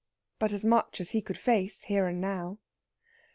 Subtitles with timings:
[0.39, 2.57] But of as much as he could face here and now.